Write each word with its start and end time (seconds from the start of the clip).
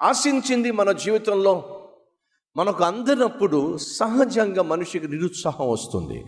ఆశించింది 0.00 0.70
మన 0.70 0.92
జీవితంలో 0.92 1.74
మనకు 2.56 2.84
అందినప్పుడు 2.84 3.76
సహజంగా 3.76 4.62
మనిషికి 4.62 5.08
నిరుత్సాహం 5.08 5.70
వస్తుంది. 5.70 6.24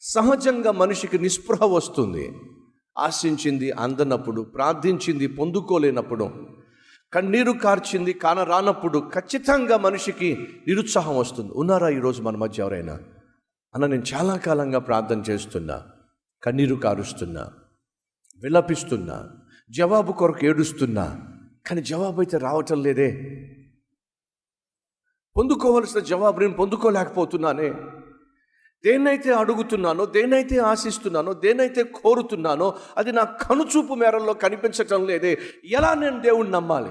సహజంగా 0.00 0.72
మనిషికి 0.72 1.18
నిస్పృహ 1.18 1.64
వస్తుంది. 1.64 2.32
ఆశించింది 2.98 3.70
అందనప్పుడు 3.70 4.42
ప్రార్థించింది 4.42 5.26
పొందుకోలేనప్పుడు 5.26 6.30
కన్నీరు 7.12 7.52
కార్చింది 7.52 8.12
కానరానప్పుడు 8.12 9.10
ఖచ్చితంగా 9.14 9.76
మనిషికి 9.76 10.48
నిరుత్సాహం 10.68 11.18
వస్తుంది. 11.18 11.52
ఉన్నారా 11.54 11.88
ఈరోజు 11.88 12.22
మన 12.22 12.36
మధ్య 12.36 12.62
ఎవరైనా? 12.62 12.92
అన్న 13.74 13.86
నేను 13.86 14.02
చాలా 14.14 14.36
కాలంగా 14.36 14.78
ప్రార్థన 14.78 15.20
చేస్తున్నా 15.20 15.82
కన్నీరు 16.42 16.74
కారుస్తున్నా 16.74 17.50
విలపిస్తున్నా 18.42 19.28
జవాబు 19.70 20.12
కొరకు 20.12 20.46
ఏడుస్తున్నా 20.46 21.20
కానీ 21.66 21.82
జవాబు 21.82 22.20
అయితే 22.20 22.38
రావటం 22.38 22.82
లేదే. 22.82 23.10
పొందుకోవలసిన 25.36 26.00
జవాబు 26.00 26.40
నేను 26.40 26.52
పొందుకోలేకపోతున్నానే. 26.52 27.70
దేన్నైతే 28.84 29.34
అడుగుతున్నానో 29.34 30.06
దేన్నైతే 30.06 30.58
ఆశిస్తున్నానో 30.58 31.32
దేన్నైతే 31.32 31.82
కోరుతున్నానో 31.82 32.78
అది 32.96 33.12
నా 33.12 33.24
కనుచూపు 33.24 33.94
మేరల్లో 33.94 34.34
కనిపించటం 34.34 35.06
లేదే. 35.06 35.38
ఎలా 35.64 35.94
నేను 35.94 36.20
దేవుణ్ణి 36.20 36.52
నమ్మాలి? 36.52 36.90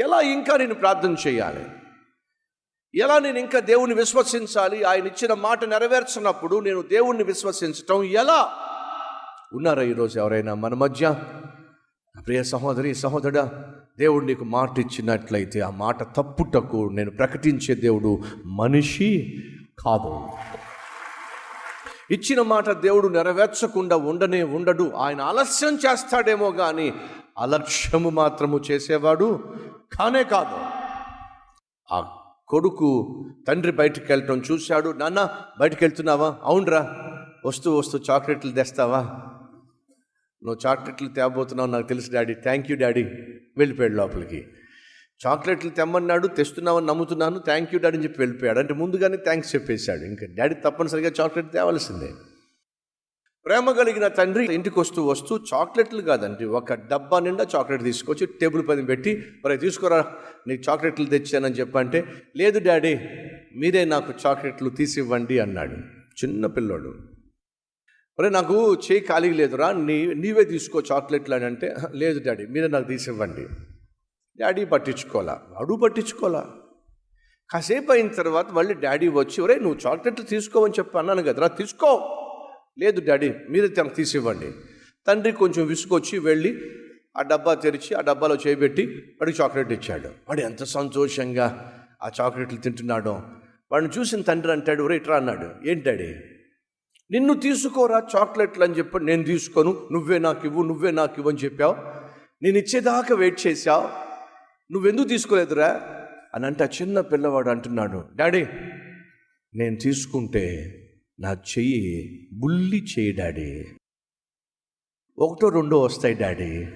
ఎలా 0.00 0.20
ఇంకా 0.20 0.56
నేను 0.56 0.74
ప్రార్థన 0.74 1.16
చేయాలి? 1.26 1.66
ఎలా 2.94 3.18
నేను 3.18 3.38
ఇంకా 3.38 3.60
దేవుణ్ణి 3.60 3.96
విశ్వసించాలి? 3.96 4.84
ఆయన 4.84 5.06
ఇచ్చిన 5.06 5.34
మాట 5.34 5.64
నెరవేర్చినప్పుడు 5.64 6.60
నేను 6.60 6.82
దేవుణ్ణి 6.82 7.24
విశ్వసించటం 7.24 8.02
ఎలా? 8.02 8.52
ఉన్నారా 9.52 9.82
ఈరోజు 9.82 10.18
ఎవరైనా 10.18 10.54
మన 10.54 10.74
మధ్య? 10.74 11.14
ప్రియ 12.16 12.42
సహోదరి 12.42 12.94
సహోదరుడా 12.94 13.64
దేవుడు 13.98 14.24
నీకు 14.24 14.44
మాట 14.44 14.78
ఇచ్చినట్లయితే 14.78 15.60
ఆ 15.60 15.70
మాట 15.70 16.16
తప్పుటకు 16.16 16.90
నేను 16.92 17.10
ప్రకటించే 17.10 17.74
దేవుడు 17.74 18.18
మనిషి 18.46 19.42
కాదు. 19.86 20.26
ఇచ్చిన 22.10 22.42
మాట 22.42 22.70
దేవుడు 22.70 23.08
నెరవేర్చకుండా 23.08 23.96
ఉండనే 23.96 24.42
ఉండడు. 24.42 24.92
ఆయన 24.96 25.20
ఆలస్యం 25.20 25.74
చేస్తాడేమో 25.76 26.50
కానీ 26.50 26.94
అలక్ష్యము 27.38 28.10
మాత్రము 28.10 28.60
చేసేవాడు 28.70 29.54
కానే 29.98 30.24
కాదు. 30.24 30.56
ఆ 31.94 32.16
కొడుకు 32.48 33.24
తండ్రి 33.48 33.72
బయటికి 33.72 34.12
వెళ్ళటం 34.12 34.42
చూశాడు. 34.50 34.92
నాన్న 34.92 35.28
బయటికి 35.60 35.84
వెళ్తున్నావా? 35.84 36.36
అవునరా 36.42 36.96
వస్తూ 37.46 37.78
వస్తూ 37.78 37.98
చాక్లెట్లు 38.10 38.50
తెస్తావా? 38.50 39.26
నువ్వు 40.44 40.58
చాక్లెట్లు 40.66 41.08
తేబోతున్నావు 41.08 41.70
నాకు 41.70 41.88
తెలుసు 41.88 42.12
డాడీ. 42.12 42.34
Thank 42.34 42.70
you 42.70 42.76
daddy. 42.76 43.02
వెళ్ళిపోయాడు 43.56 43.94
లోపలికి. 43.94 44.46
చాక్లెట్లు 45.26 45.70
తెమ్మన్నాడు 45.70 46.26
తెస్తున్నావని 46.26 46.86
నమ్ముతున్నాను 46.86 47.38
థ్యాంక్ 47.38 47.74
యూ 47.74 47.80
డాడీ 47.80 47.96
అని 47.96 48.04
చెప్పి 48.04 48.22
వెళ్ళిపోయాడు. 48.22 48.58
అంటే 48.58 48.74
ముందుగానే 48.74 49.16
థ్యాంక్స్ 49.16 49.54
చెప్పేశాడు. 49.54 50.00
ఇంకా 50.00 50.26
డాడీ 50.34 50.54
తప్పనిసరిగా 50.54 51.12
చాక్లెట్ 51.20 51.52
తేవలసిందే. 51.52 52.10
ప్రేమ 53.46 53.70
కలిగిన 53.70 54.08
తండ్రి 54.08 54.54
ఇంటికి 54.54 54.80
వస్తూ 54.80 55.06
వస్తూ 55.06 55.40
చాక్లెట్లు 55.54 56.02
కాదండి 56.02 56.44
ఒక 56.44 56.72
డబ్బా 56.72 57.20
నిండా 57.20 57.46
చాక్లెట్ 57.56 57.82
తీసుకొచ్చి 57.82 58.28
టేబుల్ 58.40 58.68
పైన 58.68 58.84
పెట్టి 58.84 59.22
మరి 59.44 59.58
తీసుకురా 59.58 60.12
నీకు 60.46 60.62
చాక్లెట్లు 60.70 61.06
తెచ్చానని 61.06 61.54
చెప్పంటే 61.54 62.04
లేదు 62.36 62.58
డాడీ 62.58 62.98
మీరే 63.56 63.84
నాకు 63.84 64.12
చాక్లెట్లు 64.26 64.70
తీసివ్వండి 64.70 65.38
అన్నాడు. 65.38 65.76
చిన్న 66.24 66.46
పిల్లోడు. 66.46 66.98
అరే 68.20 68.28
నాకు 68.28 68.74
చేయి 68.74 69.00
ఖాళీ 69.00 69.32
లేదురా 69.32 69.72
నీ 69.72 70.06
నీవే 70.14 70.44
తీసుకో 70.44 70.82
చాక్లెట్లు 70.92 71.34
అని 71.34 71.44
అంటే 71.44 71.74
లేదు 71.94 72.22
డాడీ 72.26 72.46
మీరే 72.46 72.68
నాకు 72.68 72.88
తీసివ్వండి. 72.88 73.46
డాడీ 74.40 74.64
పట్టించుకోవాలా 74.64 75.42
అడుగు 75.58 75.76
పట్టించుకోవాలా 75.76 76.48
కాసేపు 77.50 77.92
అయిన 77.92 78.08
తర్వాత 78.08 78.50
మళ్ళీ 78.50 78.74
డాడీ 78.74 79.08
వచ్చి 79.08 79.42
ఒరే 79.42 79.56
నువ్వు 79.56 79.78
చాక్లెట్లు 79.86 80.24
తీసుకోవని 80.24 80.72
చెప్పి 80.78 80.98
అన్నాను 80.98 81.22
కదరా 81.22 81.46
తీసుకో. 81.46 82.16
లేదు 82.78 83.02
డాడీ 83.06 83.34
మీరే 83.50 83.68
తనకు 83.68 83.94
తీసివ్వండి. 83.94 84.52
తండ్రి 85.06 85.32
కొంచెం 85.32 85.66
విసుకొచ్చి 85.66 86.18
వెళ్ళి 86.18 86.70
ఆ 87.18 87.22
డబ్బా 87.22 87.54
తెరిచి 87.54 87.94
ఆ 87.94 88.00
డబ్బాలో 88.00 88.34
చేయబెట్టి 88.34 88.86
వాడికి 89.20 89.42
చాక్లెట్ 89.42 89.72
ఇచ్చాడు. 89.72 90.08
వాడు 90.28 90.40
ఎంత 90.40 90.64
సంతోషంగా 90.64 91.46
ఆ 92.02 92.10
చాక్లెట్లు 92.20 92.58
తింటున్నాడో. 92.58 93.22
వాడిని 93.72 93.98
చూసిన 93.98 94.22
తండ్రి 94.22 94.52
అంటాడు 94.52 94.82
ఒరే 94.82 94.96
ఇట్రా 94.96 95.16
అన్నాడు. 95.16 95.68
ఏంటి 95.68 95.84
డాడీ? 95.84 96.14
నిన్ను 97.10 97.34
తీసుకోరా 97.34 98.02
చాక్లెట్లు 98.16 98.64
అని 98.64 98.74
చెప్పి 98.74 99.04
నేను 99.04 99.22
తీసుకోను 99.22 99.88
నువ్వే 99.92 100.18
నాకు 100.18 100.46
ఇవ్వు 100.46 100.62
నువ్వే 100.62 100.90
నాకు 100.90 101.14
ఇవ్వు 101.18 101.30
అని 101.30 101.38
చెప్పావు. 101.38 101.74
నేను 102.42 102.58
ఇచ్చేదాకా 102.58 103.14
వెయిట్ 103.14 103.46
చేశావు 103.46 103.88
నువ్వెందుకు 104.72 105.08
తీసుకోలేదురా? 105.08 105.80
అని 106.34 106.46
అంటే 106.46 106.64
ఆ 106.64 106.68
చిన్న 106.82 107.00
పిల్లవాడు 107.00 107.48
అంటున్నాడు 107.50 108.04
డాడీ 108.16 108.46
నేను 109.54 109.76
తీసుకుంటే 109.76 110.44
నా 111.20 111.32
చెయ్యి 111.32 112.28
బుల్లి 112.32 112.76
చెయ్యి 112.76 113.12
డాడీ. 113.12 113.64
ఒకటో 115.18 115.48
రెండో 115.48 115.80
వస్తాయి 115.80 116.14
డాడీ. 116.14 116.66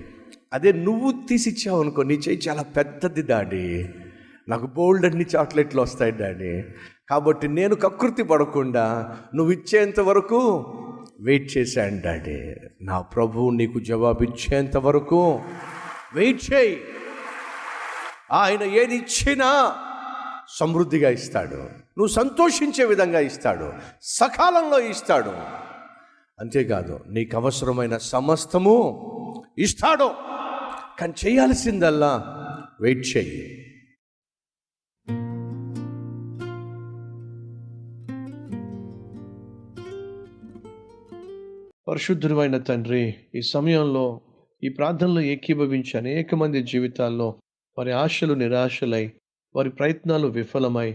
అదే 0.53 0.73
నువ్వు 0.73 1.27
తీసిచ్చావు 1.29 1.81
అనుకో 1.81 2.03
నీ 2.03 2.15
చెయ్యి 2.15 2.49
చాలా 2.49 2.63
పెద్దది 2.63 3.23
డాడీ. 3.23 3.89
నాకు 4.49 4.67
బోల్డ్ 4.67 5.07
అన్ని 5.07 5.25
చాక్లెట్లు 5.37 5.83
వస్తాయి 5.83 6.13
డాడీ. 6.13 6.63
కాబట్టి 7.11 7.49
నేను 7.49 7.75
కకృతి 7.75 8.23
పడకుండా 8.23 9.17
నువ్వు 9.35 9.53
ఇచ్చేంత 9.53 10.01
వరకు 10.01 10.61
వెయిట్ 11.21 11.57
చేశాను 11.57 12.03
డాడీ. 12.05 12.55
నా 12.83 13.01
ప్రభువు 13.01 13.51
నీకు 13.51 13.81
జవాబిచ్చేంత 13.81 14.77
వరకు 14.77 15.41
వెయిట్ 16.15 16.53
చేయి. 16.53 16.81
ఆయన 18.33 18.63
ఏది 18.63 18.97
ఇచ్చినా 18.97 19.77
సమృద్ధిగా 20.49 21.11
ఇస్తాడు. 21.11 21.57
నువ్వు 21.57 22.07
సంతోషించే 22.07 22.85
విధంగా 22.85 23.21
ఇస్తాడు. 23.21 23.73
సకాలంలో 24.03 24.81
ఇస్తాడు. 24.81 25.33
అంతేకాదు 26.41 27.01
నీకు 27.09 27.37
అవసరమైన 27.37 27.97
సమస్తము 27.97 29.01
ఇస్తాడు. 29.59 30.11
కానీ 31.01 31.13
చేయాల్సిందల్లా 31.27 32.25
వెయిట్ 32.81 33.17
చేయి. 33.17 33.64
పరిశుద్ధుడైన 41.87 42.59
తండ్రి 42.59 43.15
ఈ 43.35 43.41
సమయంలో 43.41 44.21
ఈ 44.63 44.69
ప్రార్థనలో 44.69 45.21
ఏకీభవించి 45.21 45.99
అనేక 45.99 46.35
మంది 46.35 46.63
జీవితాల్లో 46.63 47.35
వారి 47.79 47.93
ఆశలు 47.93 48.35
నిరాశలై 48.35 49.13
వారి 49.57 49.71
ప్రయత్నాలు 49.71 50.27
విఫలమై 50.27 50.91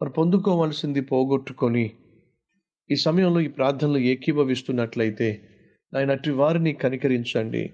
వారు 0.00 0.10
పొందుకోవాల్సింది 0.10 1.00
పోగొట్టుకొని 1.00 1.90
ఈ 2.90 2.96
సమయంలో 2.96 3.40
ఈ 3.40 3.48
ప్రార్థనలు 3.48 3.98
ఏకీభవిస్తున్నట్లయితే 3.98 5.46
నాయన 5.94 6.10
అటు 6.10 6.30
వారిని 6.30 6.72
కనికరించండి. 6.72 7.72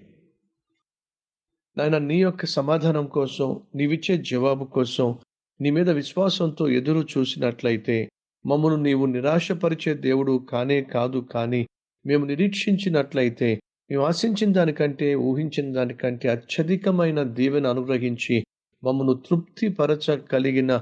నాయన 1.79 1.99
నీ 1.99 2.21
యొక్క 2.21 2.47
సమాధానం 2.47 3.07
కోసం 3.07 3.61
నీవిచ్చే 3.75 4.17
జవాబు 4.17 4.65
కోసం 4.65 5.19
నీ 5.61 5.71
మీద 5.71 5.91
విశ్వాసంతో 5.91 6.69
ఎదురు 6.69 7.07
చూసినట్లయితే 7.19 8.11
మమ్మను 8.47 8.77
నీవు 8.77 9.07
నిరాశపరిచే 9.07 9.95
దేవుడు 9.95 10.47
కానే 10.51 10.83
కాదు 10.83 11.19
కానీ 11.19 11.67
మేము 12.05 12.25
నిరీక్షించినట్లయితే 12.27 13.49
మేము 13.91 14.03
ఆశించిన 14.05 14.51
దానికంటే 14.53 15.09
ఊహించిన 15.25 15.67
దానికంటే 15.73 16.27
అత్యధికమైన 16.29 17.21
దీవెన 17.37 17.67
అనుగ్రహించి 17.67 18.37
మమ్మను 18.83 19.15
తృప్తిపరచ 19.27 20.17
కలిగిన 20.31 20.73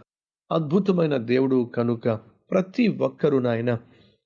అద్భుతమైన 0.51 1.15
దేవుడు 1.27 1.59
కనుక 1.75 2.07
ప్రతి 2.51 2.85
ఒక్కరూ 3.01 3.39
నాయన 3.41 3.73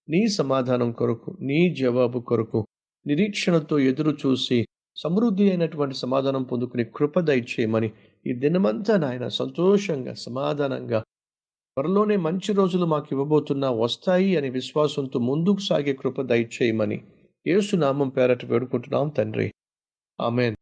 నీ 0.08 0.22
సమాధానం 0.34 0.90
కొరకు 0.92 1.30
నీ 1.40 1.60
జవాబు 1.74 2.20
కొరకు 2.20 2.60
నిరీక్షణతో 3.06 3.76
ఎదురు 3.88 4.12
చూసి 4.22 4.58
సమృద్ధి 4.96 5.44
అయినటువంటి 5.50 5.96
సమాధానం 5.96 6.42
పొందుకుని 6.42 6.84
కృప 6.94 7.20
దయచేయమని 7.20 7.88
ఈ 8.26 8.34
దినమంతా 8.38 8.94
నాయన 8.96 9.26
సంతోషంగా 9.36 10.14
సమాధానంగా 10.18 11.00
త్వరలోనే 11.76 12.16
మంచి 12.18 12.50
రోజులు 12.52 12.86
మాకు 12.86 13.08
ఇవ్వబోతున్నా 13.12 13.68
వస్తాయి 13.76 14.30
అనే 14.36 14.48
విశ్వాసంతో 14.50 15.18
ముందుకు 15.20 15.60
సాగే 15.60 15.92
కృప 15.92 16.22
దయచేయమని 16.22 16.98
యేసు 17.46 17.74
పేరట 18.10 18.44
వేడుకుంటున్నాం 18.44 19.08
తండ్రి. 19.08 19.46
ఆమెన్. 20.18 20.56